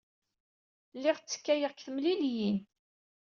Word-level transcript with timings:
Lliɣ 0.95 1.17
ttekkayeɣ 1.19 1.71
deg 1.73 1.81
temliliyin. 1.85 2.57